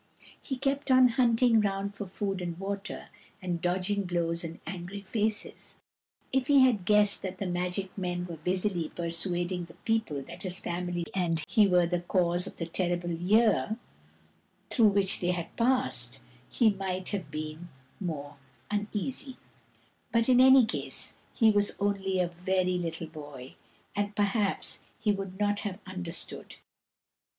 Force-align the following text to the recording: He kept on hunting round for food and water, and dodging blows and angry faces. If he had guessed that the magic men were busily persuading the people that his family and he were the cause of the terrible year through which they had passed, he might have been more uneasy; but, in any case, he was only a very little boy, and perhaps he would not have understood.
He 0.41 0.57
kept 0.57 0.89
on 0.89 1.09
hunting 1.09 1.61
round 1.61 1.95
for 1.95 2.07
food 2.07 2.41
and 2.41 2.59
water, 2.59 3.09
and 3.39 3.61
dodging 3.61 4.05
blows 4.05 4.43
and 4.43 4.59
angry 4.65 4.99
faces. 4.99 5.75
If 6.33 6.47
he 6.47 6.61
had 6.61 6.85
guessed 6.85 7.21
that 7.21 7.37
the 7.37 7.45
magic 7.45 7.95
men 7.95 8.25
were 8.25 8.37
busily 8.37 8.89
persuading 8.89 9.65
the 9.65 9.75
people 9.85 10.23
that 10.23 10.41
his 10.41 10.59
family 10.59 11.05
and 11.13 11.43
he 11.47 11.67
were 11.67 11.85
the 11.85 12.01
cause 12.01 12.47
of 12.47 12.55
the 12.55 12.65
terrible 12.65 13.11
year 13.11 13.77
through 14.71 14.87
which 14.87 15.19
they 15.19 15.29
had 15.33 15.55
passed, 15.55 16.19
he 16.49 16.71
might 16.71 17.09
have 17.09 17.29
been 17.29 17.69
more 17.99 18.37
uneasy; 18.71 19.37
but, 20.11 20.27
in 20.27 20.41
any 20.41 20.65
case, 20.65 21.17
he 21.31 21.51
was 21.51 21.75
only 21.79 22.17
a 22.17 22.27
very 22.27 22.79
little 22.79 23.05
boy, 23.05 23.53
and 23.95 24.15
perhaps 24.15 24.79
he 24.99 25.11
would 25.11 25.39
not 25.39 25.59
have 25.59 25.79
understood. 25.85 26.55